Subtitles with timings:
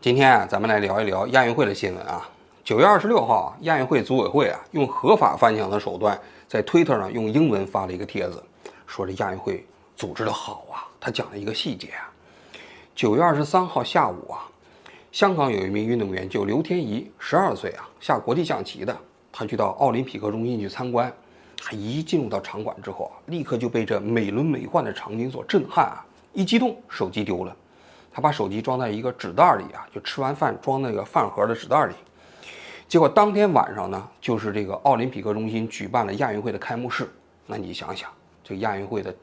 [0.00, 2.30] 今天啊，咱们来聊一聊亚运会的新闻啊。
[2.62, 8.40] 九月二十六号，亚运会组委会啊，用合法翻墙的手段，在推特上用英文发了一个帖子，
[8.86, 9.66] 说这亚运会
[9.96, 10.86] 组织的好啊。
[11.00, 12.06] 他讲了一个细节啊，
[12.94, 14.46] 九月二十三号下午啊，
[15.10, 18.96] 香港有一名运动员叫刘天怡，十二岁啊，下国际象棋的。
[19.32, 21.12] 他去到奥林匹克中心去参观，
[21.60, 27.56] 他一进入到场馆之后啊，立刻就被这美轮美奂的场景所震撼啊，一激动手机丢了。
[28.18, 31.94] 他把手机装在一个纸袋里啊，就吃完饭装那个饭盒的纸袋里。
[32.88, 37.08] 结果当天晚上呢，就是这个奥林匹克中心举办了亚运会的开幕式。
[37.46, 38.10] 那你想想，
[38.42, 39.14] 这个亚运会的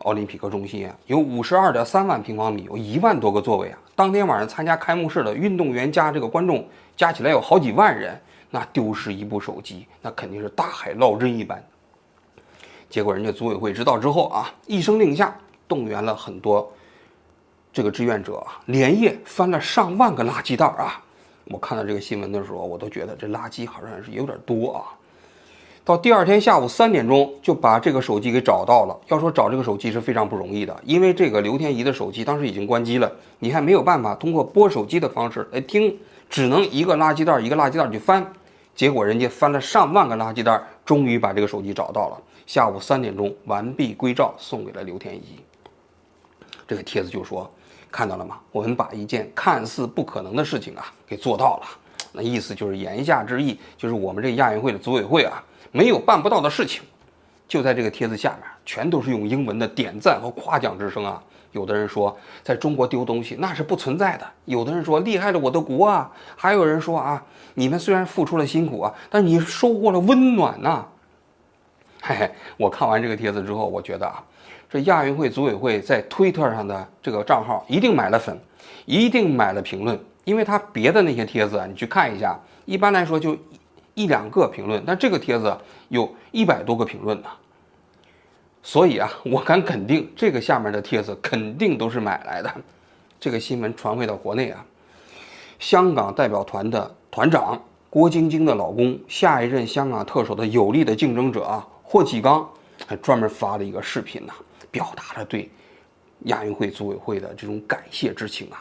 [0.00, 3.78] 奥林匹克中心啊，有五十二点三万平方米，有一万多个座位啊。
[3.94, 11.64] 当天晚上参加开幕式的运动员加这个观众加起来有好几万人，那丢失一部手机，那肯定是大海捞针一般。
[12.90, 15.34] 结果人家组委会知道之后啊，一声令下，
[15.66, 16.70] 动员了很多。
[17.76, 20.98] 这个志愿者啊，连夜翻了上万个垃圾袋啊！
[21.44, 24.96] 我看到这个新闻的时候，我都觉得这垃圾好像是有点多啊。
[25.84, 28.98] 到第二天下午三点钟，就把这个手机给找到了。
[29.08, 35.94] 要说找这个手机是非常不容易的，因为这个刘天怡的手机当时已经关机了，你还没有办法通过拨手机的方式来听，
[36.30, 38.26] 只能一个垃圾袋一个垃圾袋去翻。
[38.74, 42.16] 结果人家翻了上万个垃圾袋，终于把这个手机找到了。
[42.46, 45.40] 下午三点钟完璧归赵，送给了刘天怡。
[46.66, 47.52] 这个帖子就说。
[47.96, 48.38] 看到了吗？
[48.52, 51.66] 我们把一件看似不可能的事情啊给做到了。
[52.12, 56.82] 那意思就是言下之意，就是我们这亚运会的组委会啊没有办不到的事情。
[57.48, 61.22] 就在这个帖子下面，全都是用英文的点赞和夸奖之声啊。
[61.52, 67.24] 有的人说，在中国丢东西那是不存在的；有的人说厉害了我的国啊；还有人说啊，
[67.54, 70.84] 你们虽然付出了辛苦啊，但你收获了温暖呐。
[72.02, 74.22] 嘿嘿，我看完这个帖子之后，我觉得啊。
[74.68, 78.36] 这亚运会组委会在推特上的这个账号一定买了粉，
[78.84, 83.36] 一定买了评论，因为他别的那些帖子啊，你去看一下，一般来说就
[83.94, 85.56] 一两个评论，但这个帖子
[85.88, 87.28] 有一百多个评论呢。
[88.62, 92.52] 所以啊，我敢肯定，这个下面的帖子肯定都是买来的。
[93.20, 94.64] 这个新闻传回到国内啊，
[95.60, 102.46] 香港代表团的团长郭晶晶的老公，下一任香港特首的有力的竞争者啊，霍启刚
[102.84, 104.32] 还专门发了一个视频呢。
[104.76, 105.50] 表达了对
[106.24, 108.60] 亚运会组委会的这种感谢之情啊，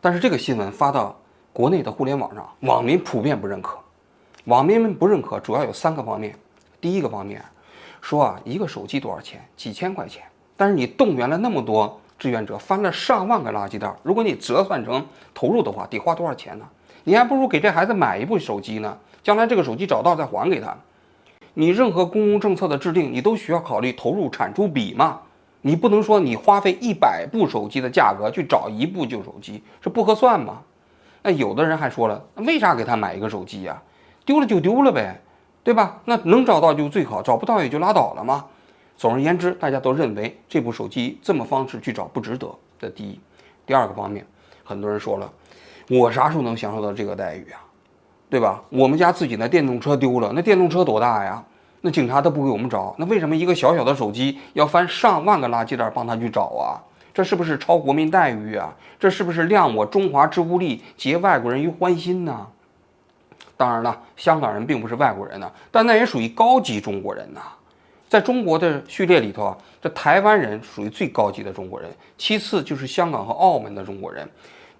[0.00, 1.14] 但是这个新闻发到
[1.52, 3.78] 国内的互联网上，网民普遍不认可。
[4.44, 6.34] 网民们不认可，主要有三个方面。
[6.80, 7.44] 第一个方面，
[8.00, 9.46] 说啊，一个手机多少钱？
[9.58, 10.22] 几千块钱。
[10.56, 16.66] 但是你动员了那么多志愿者，翻了上万个垃圾袋，如果你折算成投入的话，得花多少钱呢？
[17.04, 20.74] 你还不如给这孩子买一部手机呢，将来这个手机找到再还给他。
[21.52, 25.20] 你任何公共政策的制定，你都需要考虑投入产出比嘛。
[25.66, 30.62] 你不能说你花费一百部手机的价格去找一部旧手机，这不合算吗？
[31.22, 33.82] 那有的人还说了，那为啥给他买一个手机呀？
[34.24, 35.20] 丢了就丢了呗，
[35.64, 36.00] 对吧？
[36.04, 38.44] 那能找到就最好，找不到也就拉倒了嘛。
[38.96, 42.48] 总而言之，大家都认为这部手机这么方式去找不值得。
[42.78, 43.18] 这第一，
[43.66, 44.24] 第二个方面，
[44.62, 45.28] 很多人说了，
[45.90, 47.58] 我啥时候能享受到这个待遇啊？
[48.30, 48.62] 对吧？
[48.68, 51.42] 我们家自己的电动车丢了，那电动车多大呀？
[51.86, 56.82] 那警察都不给我们找，那为什么一个小小的手机要翻上万个垃圾袋帮他去找啊？
[57.14, 58.74] 这是不是超国民待遇啊？
[58.98, 62.44] 这是不是亮我中华之污力，结外国人于欢心呢？
[63.56, 67.40] 当然了，香港人并不是外国人呢，但那也属于高级中国人呐。
[68.08, 74.28] 在中国的序列里头啊，这台湾人属于最高级的中国人，其次就是香港和澳门的中国人，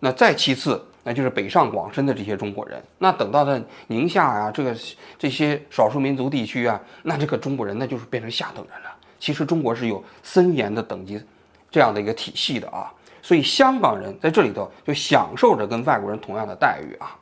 [0.01, 0.85] 那再其次。
[1.09, 2.83] 那就是北上广深的这些中国人。
[2.99, 4.77] 那等到的宁夏呀，这个
[5.17, 8.91] 这些少数民族地区啊，那这个中国人那就是变成下等人了。
[9.21, 11.23] 其实中国是有森严的等级
[11.71, 12.93] 这样的一个体系的啊。
[13.23, 17.15] 所以香港人在这里头就享受着跟外国人同样的待遇啊。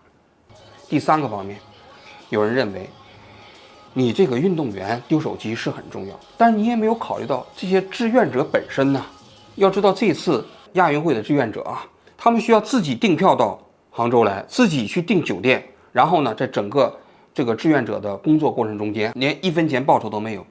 [0.88, 1.58] 第三个方面，
[2.30, 2.88] 有人认为
[3.92, 9.04] 你这个运动员丢手机是很重要，但是你也没有考虑到这些志愿者本身呢。
[9.56, 10.42] 要知道这次
[10.72, 11.84] 亚运会的志愿者啊，
[12.24, 13.60] 他们需要自己订票到。
[13.90, 15.62] 杭州来自己去订酒店，
[15.92, 16.98] 然后呢，在整个
[17.34, 20.44] 这个志愿者的工作过程中间，连一分钱报酬都没有。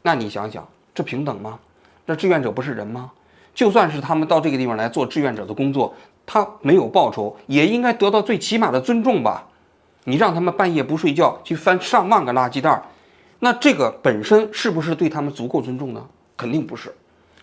[0.00, 1.58] 那你想想，这平等吗？
[2.06, 3.10] 这志愿者不是人吗？
[3.52, 5.92] 就算是他们到这个地方来做志愿者的工作，
[6.24, 9.48] 他没有报酬，也应该得到最起码的尊重吧？
[10.04, 12.80] 你让他们半夜不睡觉去翻上万个垃圾袋，
[13.40, 16.06] 那这个本身是不是对他们足够尊重呢？
[16.36, 16.94] 肯定不是。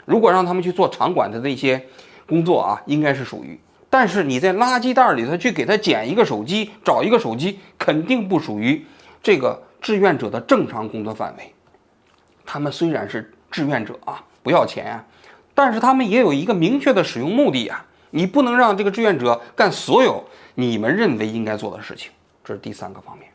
[0.05, 1.85] 如果让他们去做场馆的那些
[2.27, 3.59] 工作啊，应该是属于。
[3.89, 8.85] 但是你在垃圾袋里头去给他捡一个手机，找一个手机，肯定不属于
[9.23, 11.53] 这个志愿者的正常工作范围。
[12.45, 15.05] 他们虽然是志愿者啊，不要钱啊，
[15.53, 20.23] 但是他们也有一个明确的使用目的啊，你不能让这个志愿者干所有
[20.55, 22.11] 你们认为应该做的事情，
[22.43, 23.29] 这是第三个方面。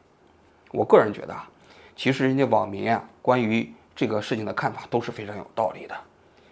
[0.71, 1.49] 我个人觉得啊，
[1.97, 5.95] 其实人家网民啊，关于这个事情的看法都是非常有道理的。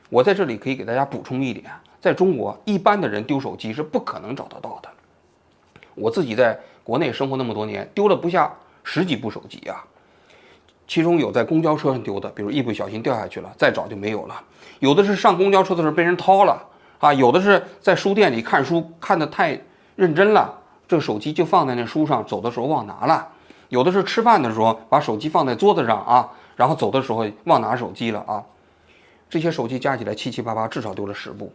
[0.09, 4.89] 我在这里可以给大家补充一点，在中国一般的人丢手机是不可能找得到的。
[5.95, 8.53] 我自己在国内生活那么多年，丢了不下
[8.83, 9.85] 十几部手机啊，
[10.89, 14.35] 其中有在公交车上丢的，比如一不小心掉下去了，再找就没有了；
[14.79, 16.67] 有的是上公交车的时候被人掏了
[17.01, 19.61] 啊；有的是在书店里看书看得太
[19.95, 20.59] 认真了，
[20.89, 23.29] 这个手机就放在那书上，走的时候忘拿了；
[23.69, 28.43] 有的是吃饭的时候把手机放在桌子上啊，然后走的时候忘拿手机了啊。
[29.29, 31.53] 这些手机加起来七七八八，至少丢了十部。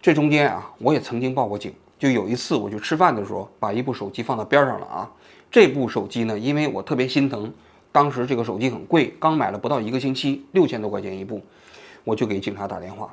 [0.00, 1.72] 这中间啊，我也曾经报过警。
[1.98, 5.10] 就有一次我去吃饭的时候，把一部手机放到边上了啊。
[5.50, 7.52] 这部手机呢，因为我特别心疼，
[7.90, 11.42] 当时这个手机很贵，刚买了不到一个星期，六千多块钱一部，
[12.04, 13.12] 我就给警察打电话，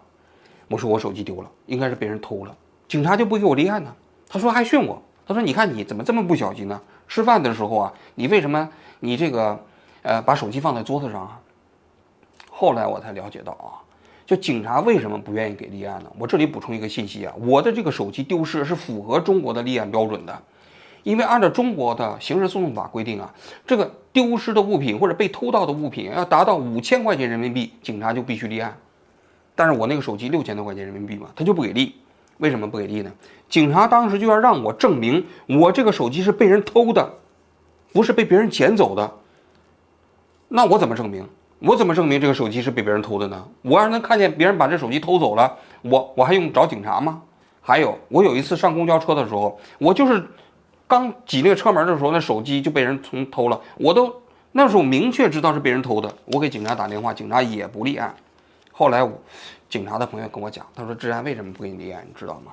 [0.68, 2.56] 我说我手机丢了，应该是被人偷了。
[2.88, 3.92] 警察就不给我立案呢，
[4.30, 6.80] 他说还训我，他说你看你怎么这么不小心呢？
[7.08, 9.60] 吃饭的时候啊，你为什么你这个
[10.04, 11.40] 呃把手机放在桌子上啊？
[12.52, 13.82] 后来我才了解到啊，
[14.26, 16.12] 就警察为什么不愿意给立案呢？
[16.18, 20.42] 我这里补充一个信息啊，我的这个手机丢失是符合中国的立案标准的，
[21.04, 23.32] 因为按照中国的刑事诉讼法规定啊，
[23.68, 28.76] 这个丢失的物品或者被偷盗的物品要达到五千块钱人民币，警察就必须立案。
[29.54, 31.96] 但是我那个手机六千多块钱人民币嘛，他就不给立。
[32.40, 33.12] 为什么不给立呢？
[33.48, 37.14] 警察当时就要让我证明我这个手机是被人偷的，
[37.94, 39.10] 不是被别人捡走的。
[40.50, 41.26] 那我怎么证明？
[41.60, 43.48] 我怎么证明这个手机是被别人偷的呢？
[43.62, 47.22] 我要是能看见别人把这手机偷走了，我我还用找警察吗？
[47.62, 50.24] 还有，我有一次上公交车的时候，我就是
[50.88, 53.60] 刚挤那个车门的时候，那手机就被人从偷了。
[53.78, 54.14] 我都
[54.52, 58.14] 那时候明确知道是被人偷的，我给警察打电话，警察也不立案。
[58.72, 59.08] 后来，
[59.70, 62.06] 警察的朋友跟我讲，他说：“治安为什么不给你立案？
[62.08, 62.52] 你知道吗？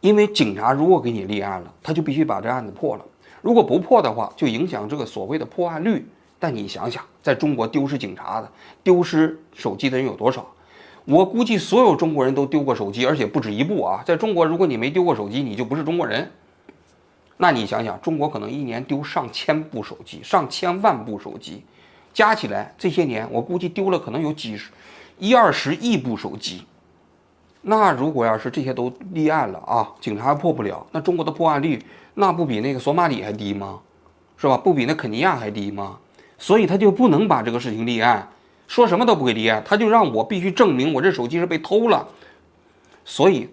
[0.00, 3.04] 因为警察如果给你立案了，他就必须把这案子破了。
[3.40, 6.04] 如果不破的话，就影响这个所谓的破案率。”
[6.38, 8.50] 但你想想，在中国丢失警察的、
[8.82, 10.46] 丢失手机的人有多少？
[11.04, 14.02] 我估计所有中国人都丢过手机，而且不止一部啊！
[14.04, 16.30] 在中国，如果你没丢过手机，你就不是中国人。
[17.38, 21.64] 那你想想，中国可能一年丢上千部手机，上千万部手机，
[22.12, 24.70] 加起来这些年，我估计丢了可能有几十、
[25.18, 26.64] 一二十亿部手机。
[27.62, 31.82] 那如果要是这些都立案了啊，警察破不了，那中国的破案率
[32.14, 33.80] 那不比那个索马里还低吗？
[34.36, 34.56] 是吧？
[34.56, 35.98] 不比那肯尼亚还低吗？
[36.38, 38.26] 所以他就不能把这个事情立案，
[38.68, 42.06] 说什么都不给立案，他就让我必须证明我这手机是被偷了。
[43.04, 43.48] 所以，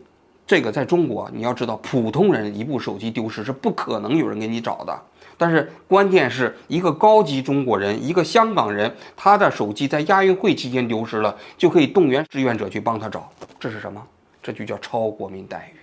[0.46, 5.02] 这个在中国你要知道，普通人一部手机丢失是不可能有人给你找的。
[5.38, 13.30] 但是关键是一个高级中国人，一个香港人，他的手机在亚运会期间丢失了，就可以动员志愿者去帮他找。
[13.60, 14.02] 这是什么？
[14.44, 15.80] 这就叫超国民待遇。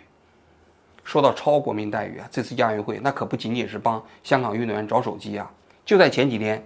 [1.05, 5.51] 说到超国民待遇啊，这次亚运会那可不仅仅是帮香港运动员找手机啊，
[5.85, 6.65] 就在前几天。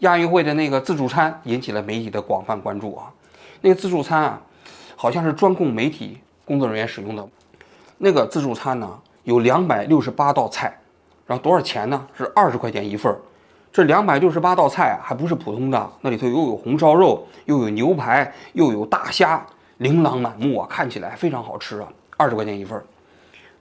[0.00, 3.10] 亚运会的那个自助餐引起了媒体的广泛关注啊，
[3.62, 4.40] 那个自助餐啊，
[4.94, 7.26] 好像是专供媒体工作人员使用的。
[7.98, 10.78] 那个自助餐呢，有两百六十八道菜，
[11.26, 12.06] 然后多少钱呢？
[12.14, 13.18] 是二十块钱一份儿。
[13.72, 19.44] 这两百六十八道菜啊，还不是普通的，那里头又有红烧肉，又有牛排，又有大虾，
[19.78, 21.88] 琳琅满目啊，看起来非常好吃啊。
[22.18, 22.84] 二十块钱一份儿，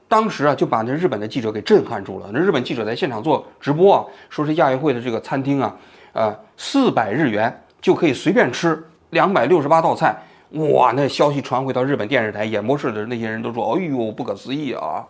[0.09, 2.29] 当时啊，就把那日本的记者给震撼住了。
[2.33, 5.73] 那日本记者在现场做直播啊，说是亚运会的这个餐厅啊。
[6.15, 10.15] 呃，四百日元就可以随便吃两百六十八道菜，
[10.51, 10.93] 哇！
[10.95, 15.05] 那消息传回到日本电视台，演播室的那些人都说：“哎呦，不可思议啊！”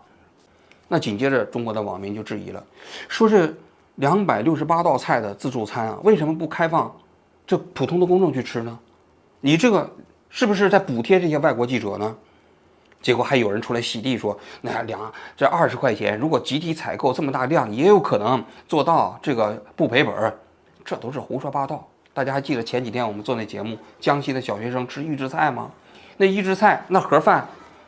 [0.90, 2.64] 那紧接着，中国的网民就质疑了，
[3.08, 3.54] 说这
[3.98, 6.92] 两百六十八道菜的自助餐啊，为什么不开放
[7.46, 8.80] 这普通的公众去吃呢？
[9.42, 9.88] 你这个
[10.32, 12.16] 是不是在补贴这些外国记者呢？
[13.00, 20.36] 结果还有人出来洗地说：“那两这二十块钱，如果集体采购这么大量，也有可能做到这个不赔本儿。”
[20.86, 21.86] 这都是胡说八道！
[22.14, 25.72] 大家还记得前几天我们做那节目，江西的小学生吃预制菜吗？
[26.18, 27.46] 那预制菜那盒饭，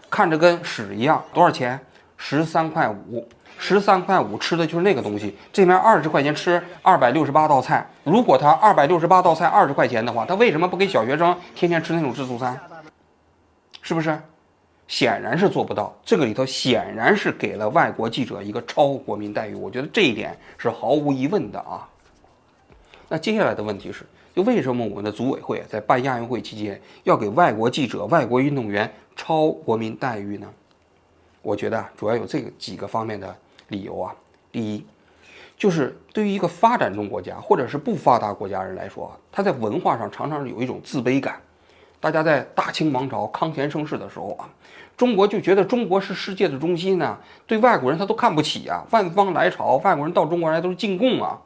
[0.10, 1.80] 看着跟屎一样，多少钱？
[2.18, 3.26] 十三块五，
[3.60, 5.38] 十三块五吃的就是那个东西。
[5.54, 12.60] 这边二十块钱吃二百六十八道菜，如果他二百六十八道菜二十块钱的话，他为什么不给小学生天天吃那种自助餐？
[13.84, 14.20] 是不是？
[14.88, 15.94] 显然是做不到。
[16.04, 21.88] 这个里头显然是给了外国记者一个超国民待遇，我觉得这一点是毫无疑问的啊。
[23.10, 30.48] 那接下来的问题是，就为什么我们的组委会在办亚运会期间要给外国记者、外国运动员超国民待遇呢？
[31.42, 33.34] 我觉得主要有这个几个方面的
[33.70, 34.14] 理由啊。
[34.52, 34.86] 第一，
[35.58, 41.40] 就是对于一个发展中国家或者是不发达国家人来说，他在文化上常常有一种自卑感，
[42.00, 44.50] 大家在大清王朝康乾盛世的时候啊，
[44.98, 51.40] 中国就觉得中国是世界的中心呢，对外国人他都看不起啊，万方来朝，外国人到中国来都是进贡啊。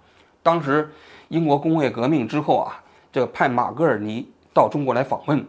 [0.43, 0.89] 当时
[1.31, 5.47] 英国工业革命之后啊，这派马格尔尼到中国来访问，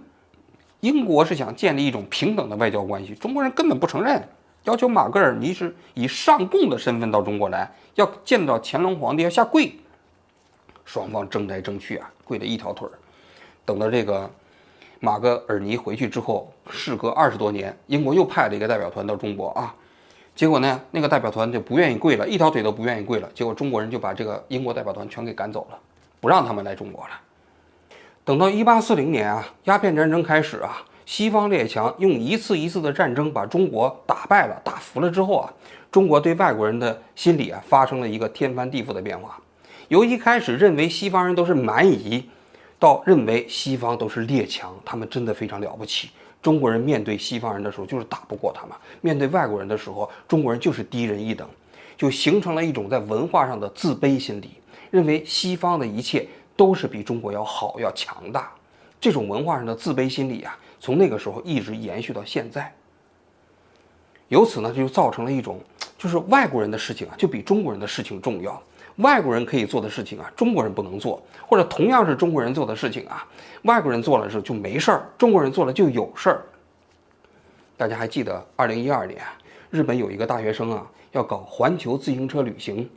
[0.79, 4.23] 英国是想建立一种平等的外交关系，中国人根本不承认，
[4.63, 9.75] 要求马格尔尼是以上贡的身份到中国来，要见到乾隆皇帝要下跪。
[10.85, 12.93] 双方争来争去啊，跪了一条腿儿。
[13.65, 14.31] 等到这个
[15.01, 19.75] 马格尔尼回去之后，事隔二十多年，英国又派了一个代表团到中国啊。
[20.35, 23.29] 结果呢，那个代表团就不愿意跪了，一条腿都不愿意跪了。
[23.35, 25.79] 结果中国人就把这个英国代表团全给赶走了，
[26.21, 27.11] 不让他们来中国了。
[28.25, 35.53] 等到一八四零年啊，鸦片战争开始啊，西方列强用一次一次的战争把中国打败了、打服了之后啊，
[35.91, 39.39] 中国对外国人的心理啊发生了一个天翻地覆的变化。
[39.89, 42.27] 由一开始认为西方人都是蛮夷，
[42.79, 46.09] 到认为西方都是列强，他们真的非常了不起。
[46.43, 51.49] 中国人面对西方人的时候就是打不过他们，面对外国人的时候，中国人就是低人一等，
[51.97, 54.51] 就形成了一种在文化上的自卑心理，
[54.91, 58.51] 认为西方的一切都是比中国要好、要强大。
[59.01, 62.73] 这种文化上的自卑心理啊，从那个时候一直延续到现在。
[64.29, 65.61] 由此呢，就造成了一种，
[65.97, 68.61] 就是外国人的事情啊，就比中国人的事情重要。
[69.03, 73.27] 外国人可以做的事情啊，中国人不能做；或者同样是中国人做的事情啊，
[73.65, 76.43] 外国人做了时候就没事儿，中国人做了就有事儿。
[77.77, 79.21] 大家还记得二零一二年，
[79.71, 82.89] 日本有一个大学生啊，要搞环球自行车旅行，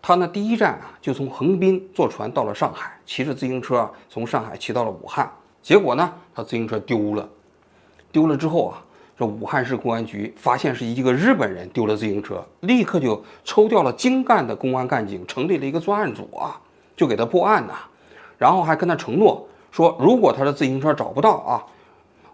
[0.00, 5.30] 他呢第一站啊就从横滨坐船到了上海，骑着自行车从上海骑到了武汉，
[5.60, 7.28] 结果呢他自行车丢了，
[8.10, 8.84] 丢了之后啊。
[9.22, 16.60] 这武汉市公安局发现是一个日本人丢了自行车，立刻就抽调了精干的公安干警，成立了一个专案组啊，
[16.96, 17.74] 就给他破案呐，
[18.36, 21.62] 然后还跟他承诺说，如果他的自行车找不到啊，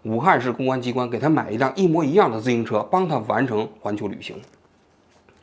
[0.01, 4.35] 武汉市公安机关给他买一辆一模一样的自行车，帮他完成环球旅行。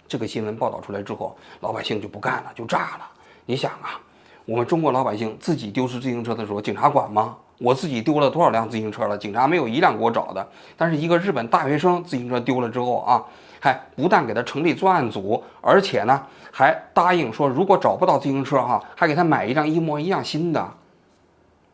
[0.08, 3.08] 这个新闻报道出来之后，老百姓就不干了，就炸了。
[3.44, 4.00] 你想啊，
[4.46, 7.36] 我们中国老百姓自己丢失自行车的时候，警察管吗？
[7.58, 9.18] 我自己丢了多少辆自行车了？
[9.18, 10.46] 警察没有一辆给我找的。
[10.76, 13.24] 但是一个日本大学生自行车丢了之后啊，
[13.58, 16.22] 还不但给他成立专案组，而且呢
[16.52, 20.64] 还答应说，如果找不到自行车哈，还给他买一辆一模一样新的。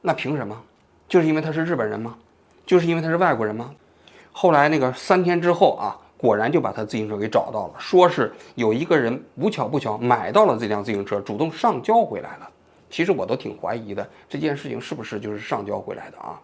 [0.01, 0.59] 那凭什么？
[1.07, 2.15] 就是因为他是日本人吗？
[2.65, 3.71] 就是因为他是外国人吗？
[4.33, 12.49] 后来那个三天之后啊，果然就把他自行车给找到了，说是有一个人不巧不巧买到了这辆自行车，主动上交回来了。
[12.93, 16.39] 其实我都挺怀疑的，这件事情是不是就是上交回来的啊？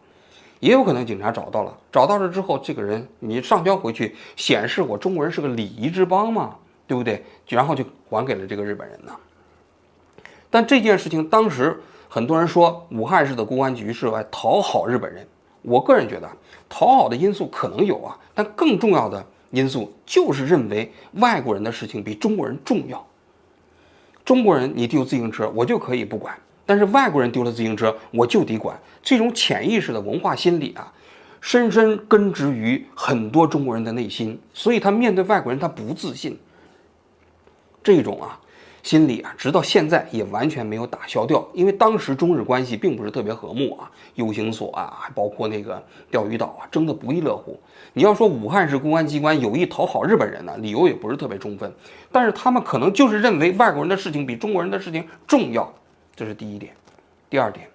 [0.61, 7.23] 也有可能警察找到了，找到了之后，这个人你上交回去，显示我中国人是个礼仪之邦嘛，对不对？
[7.47, 9.12] 然后就还给了这个日本人呢。
[10.49, 11.78] 但这件事情当时
[12.09, 15.28] 很多人说武汉市的公安局是来讨好日本人，
[15.61, 16.28] 我个人觉得
[16.67, 23.07] 讨好的因素可能有啊，但更重要的因素就是认为外国人的事情比中国人重要。
[24.28, 26.35] 中国人，你丢自行车，我就可以不管；
[26.66, 28.78] 但是外国人丢了自行车，我就得管。
[29.02, 30.92] 这种潜意识的文化心理啊，
[31.40, 36.38] 深深根植于很多中国人的内心，所以他面对外国人，他不自信。
[37.82, 38.38] 这种啊。
[38.82, 47.58] 心里啊，直到现在也完全没有打消掉，因为当时中日关系并不是特别和睦啊，U 型所啊，还包括那个钓鱼岛啊，争得不亦乐乎。
[47.92, 51.73] 你要说武汉市公安机关有意讨好日本人呢，理由也不是特别充分，
[52.12, 55.73] 但是他们可能就是认为外国人的事情比中国人的事情重要，
[56.14, 56.73] 这是第一点。
[57.28, 57.68] 第二点，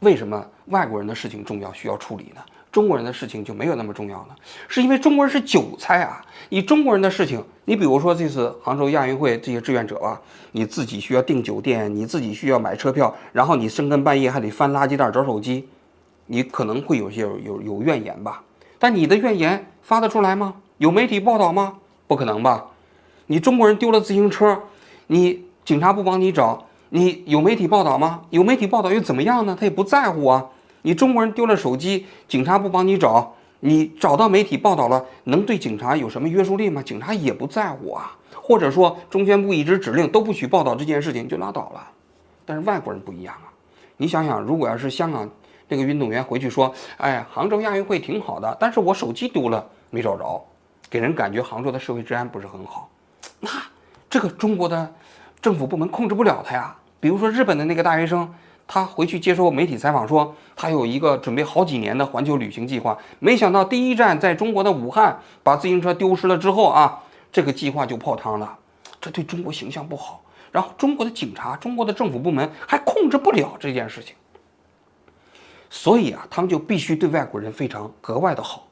[0.00, 2.42] 为什么外国人的事情重要需要处理呢？
[2.78, 4.36] 中国人的事情就没有那么重要呢？
[4.68, 6.24] 是因为中国人是韭菜啊！
[6.48, 10.20] 你中国人的事情，你比如说这次杭州亚运会这些志愿者啊，
[10.52, 15.68] 你自己需要订酒店，你自己需要买车票，然后你深更半夜还得翻垃圾袋找手机，
[16.26, 18.44] 你可能会有些有有怨言吧？
[18.78, 20.54] 但你的怨言发得出来吗？
[20.76, 21.78] 有媒体报道吗？
[22.06, 22.66] 不可能吧？
[23.26, 24.56] 你中国人丢了自行车，
[25.08, 28.20] 你警察不帮你找，你有媒体报道吗？
[28.30, 29.56] 有媒体报道又怎么样呢？
[29.58, 30.46] 他也不在乎啊。
[30.88, 36.82] 你中国人丢了手机，警察不帮你找，你找到媒体报道了，能对警察有什么约束力吗？
[36.82, 38.16] 警察也不在乎啊。
[38.40, 41.86] 或者说中宣部一直指令都不许报道这件事情就拉倒了。
[42.46, 43.52] 但是外国人不一样啊，
[43.98, 45.28] 你想想，如果要是香港
[45.68, 50.42] 这个运动员回去说，哎，杭州亚运会挺好的，但是我手机丢了没找着，
[50.88, 52.88] 给人感觉杭州的社会治安不是很好，
[53.40, 53.50] 那
[54.08, 54.90] 这个中国的
[55.42, 56.74] 政府部门控制不了他呀。
[56.98, 58.26] 比如说日本的那个大学生。
[58.68, 67.00] 他回去接受媒体采访说，他有一个准备好几年的环球旅行计划，没想到第一站在中国的武汉，把自行车丢失了之后啊，
[67.32, 68.58] 这个计划就泡汤了，
[69.00, 70.22] 这对中国形象不好。
[70.52, 74.14] 然后中国的警察、中国的政府部门还控制不了这件事情，
[75.70, 78.66] 所以啊，他们就必须对外国人非常格外的好。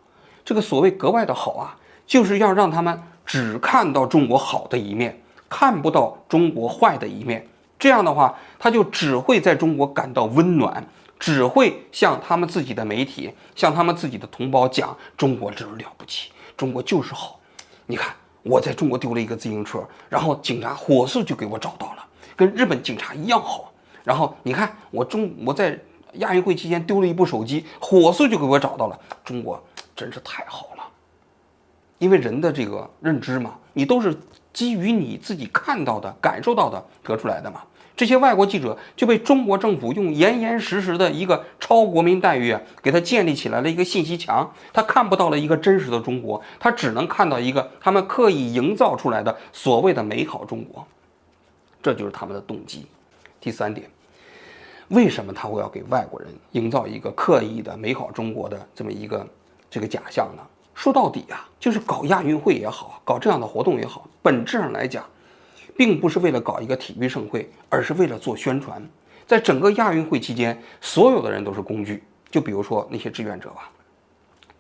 [0.45, 1.77] 这个所谓格外的好啊，
[2.07, 7.47] 就是要让他们只看到中国好的一面，看不到中国坏的一面。
[7.79, 10.83] 这样的话，他就只会在中国感到温暖，
[11.19, 17.39] 只会向他们自己的媒体、向他们自己的同胞讲中国就是了不起，中国就是好。
[17.85, 23.71] 你看，我在中国丢了一个自行车，然后警察火速就给我找到了，跟日本警察一样好。
[24.03, 25.79] 然后你看，我中我在
[26.15, 28.99] 亚运会期间丢了一部手机，火速就给我找到了。
[29.23, 29.63] 中国
[29.95, 30.83] 真是太好了，
[31.99, 34.19] 因为人的这个认知嘛，你都是。
[34.57, 37.61] 基于你自己看到的、感受到的得出来的嘛？
[37.95, 50.87] 这些外国记者就被中国政府用严严实实的一个超国民待遇啊，给他建立起来了一个信息墙，他看不到了一个真实的中国，他只能看到一个他们刻意营造出来的所谓的美好中国，
[51.83, 52.87] 这就是他们的动机。
[53.39, 53.87] 第三点，
[54.89, 59.27] 为什么他会要给外国人营造一个刻意的美好中国的这么一个
[59.69, 60.43] 这个假象呢？
[60.75, 65.05] 说到底啊，就是搞亚运会也好，搞这样的活动也好，本质上来讲，
[65.77, 68.85] 并不是为了搞一个体育盛会，而是为了做宣传。
[69.25, 72.03] 在整个亚运会期间，所有的人都是工具。
[72.29, 73.71] 就比如说那些志愿者吧，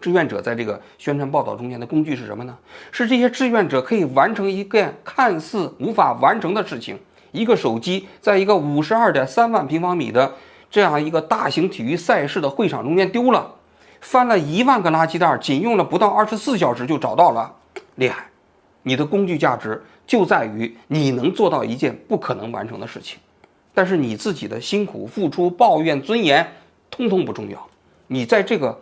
[0.00, 2.56] 志愿者在这个宣传报道中间的工具是什么呢？
[2.92, 6.96] 是这些志愿者可以完成一件看似无法完成的事情。
[7.32, 10.32] 一个手机在一个五十二点三万平方米的
[10.70, 13.52] 这样一个大型体育赛事的会场中间丢了。
[14.00, 17.52] 翻了一万个垃圾袋，仅用了不到二十四小时就找到了，
[17.96, 18.26] 厉害！
[18.88, 23.18] 你的工具价值就在于你能做到一件不可能完成的事情，
[23.74, 26.46] 但是你自己的辛苦付出、抱怨、尊严，
[26.88, 27.68] 通通不重要。
[28.06, 28.80] 你在这个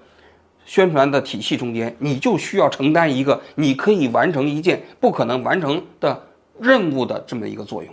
[0.66, 6.22] 宣传的体系中间，你就需要承担一个你可以完成一件不可能完成的
[6.60, 7.90] 任务的这么一个作用。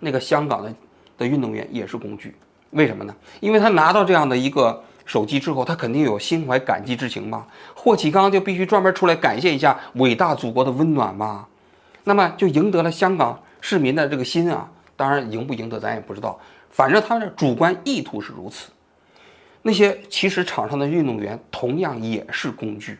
[0.00, 0.74] 那个香港的
[1.16, 2.36] 的运动员也是工具，
[2.72, 3.16] 为什么呢？
[3.40, 4.84] 因为他拿到这样的一个。
[5.10, 7.44] 手机之后，他肯定有心怀感激之情吧。
[7.74, 11.48] 霍启刚就必须专门出来感谢一下伟大祖国的温暖吧。
[12.04, 14.70] 那么就赢得了香港市民的这个心啊。
[14.94, 16.38] 当然赢不赢得咱也不知道，
[16.70, 18.70] 反正他的主观意图是如此。
[19.62, 22.96] 那些其实场上的运动员同样也是工具。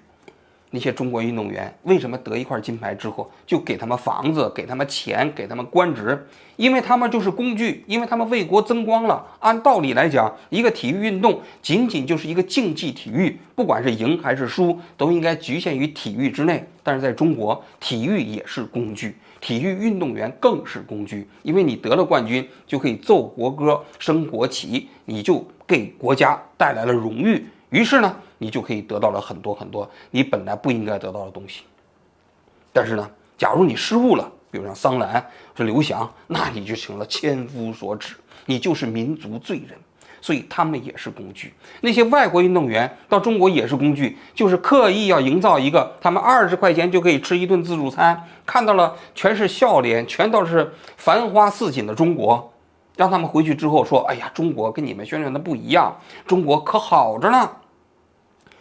[0.73, 6.27] 那些中国运动员为什么得一块金牌之后就给他们房子、给他们钱、给他们官职？
[6.57, 9.27] 因为他们就是工具，因为他们为国增光了。
[9.41, 16.65] 按道理来讲，一个体育运动仅仅就是一个竞技体育，不管是赢还是输，都应该局限于体育之内。
[16.83, 27.45] 但是在中国，体育也是工具，体育运动员更是工具，因为你得了冠军就可以奏国歌、升国旗，你就给国家带来了荣誉。
[27.71, 28.15] 于是呢？
[28.41, 31.63] 你就可以得到了很多很多你本来不应该得到的东西。
[32.73, 35.25] 但是呢，假如你失误了，比如像桑兰
[35.57, 39.79] 是刘翔，那你就成了千夫所指，你就是民族罪人。
[40.23, 41.55] 所以他们也是工具。
[41.81, 52.53] 那些外国运动员到中国也是工具，就是刻意要营造一个他们二十块钱就可以吃一顿自助餐，看到了全是笑脸，全都是繁花似锦的中国，
[52.97, 57.51] 让他们回去之后说：“哎呀，中国跟你们宣传的不一样，中国可好着呢。”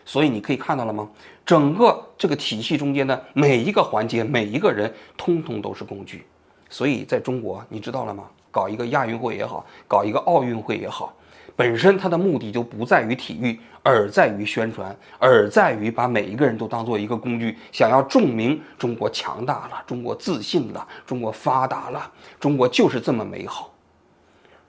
[0.09, 1.07] 所以你可以看到了吗？
[1.45, 6.25] 整个这个体系中间的每一个环节、每一个人，通通都是工具。
[6.67, 8.23] 所以在中国，你知道了吗？
[8.49, 11.13] 搞一个亚运会也好，搞一个奥运会也好，
[11.55, 23.71] 本身它的目的就不在于体育，而在于宣传，而在于把每一个人都当做一个工具，想要证明中国强大了，中国自信了，中国发达了，中国就是这么美好。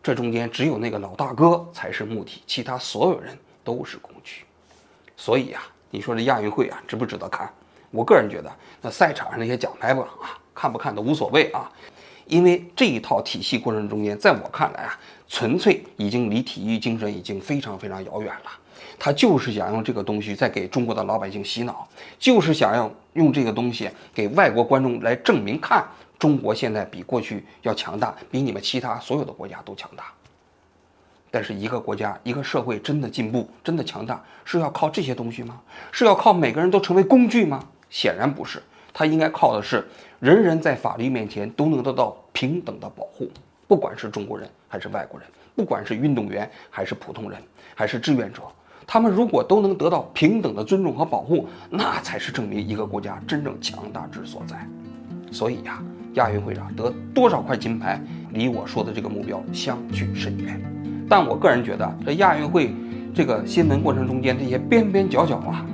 [0.02, 4.44] 这中间只有那个老大哥才是目的，其他所有人都是工具。
[5.20, 7.52] 所以呀，你说这亚运会啊，值不值得看？
[7.90, 11.70] 我个人觉得，那赛场上那些奖牌榜啊，看不看都无所谓啊。
[12.26, 18.50] 因为这一套体系过程中间，在我看来啊，纯粹已经离体育精神已经非常非常遥远了。
[18.98, 21.86] 他就是想用这个东西在给中国的老百姓洗脑，
[22.18, 25.86] 就是想要用这个东西给外国观众来证明，看
[26.18, 30.04] 中国现在比过去要强大，比你们其他所有的国家都强大。
[31.30, 35.60] 但是一个国家、一个社会真的进步、真的强大，是要靠这些东西吗？
[35.92, 37.62] 是要靠每个人都成为工具吗？
[37.88, 38.62] 显然不是。
[38.92, 39.86] 它应该靠的是
[40.18, 43.30] 人人在法律面前都能得到平等的保护，
[43.68, 47.40] 不管是中国人还是外国人，不管是运动员还是普通人，
[47.76, 48.42] 还是志愿者，
[48.84, 54.66] 他们如果都能得到平等的尊重和保护，那才是证明一个国家真正强大之所在。
[55.30, 55.80] 所以呀，
[56.14, 60.79] 亚运会上得多少块金牌，离我说的这个目标相去甚远。
[61.10, 62.72] 但我个人觉得，这亚运会
[63.12, 65.66] 这个新闻过程中间这些边边角角啊，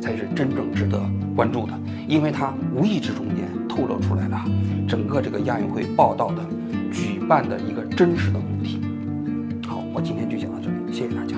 [0.00, 1.00] 才是真正值得
[1.34, 1.72] 关注的，
[2.06, 4.44] 因为它无意之中间透露出来了
[4.86, 6.46] 整个这个亚运会报道的
[6.92, 8.80] 举办的一个真实的目的。
[9.66, 11.34] 好，我今天就讲到这里，谢谢大家。